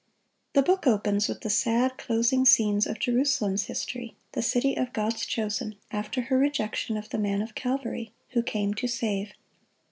[0.53, 5.27] The book opens with the sad closing scenes of Jerusalem's history, the city of God's
[5.27, 9.33] chosen, after her rejection of the Man of Calvary, who came to save.